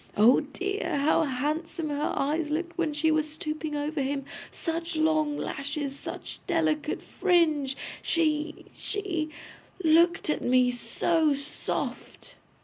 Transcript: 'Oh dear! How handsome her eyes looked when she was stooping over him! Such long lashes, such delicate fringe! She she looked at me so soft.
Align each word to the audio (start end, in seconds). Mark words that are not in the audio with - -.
'Oh 0.17 0.39
dear! 0.39 0.97
How 0.97 1.25
handsome 1.25 1.89
her 1.89 2.11
eyes 2.15 2.49
looked 2.49 2.75
when 2.75 2.91
she 2.91 3.11
was 3.11 3.29
stooping 3.29 3.75
over 3.75 4.01
him! 4.01 4.25
Such 4.49 4.95
long 4.95 5.37
lashes, 5.37 5.95
such 5.95 6.39
delicate 6.47 7.03
fringe! 7.03 7.77
She 8.01 8.65
she 8.75 9.29
looked 9.83 10.27
at 10.27 10.41
me 10.41 10.71
so 10.71 11.35
soft. 11.35 12.33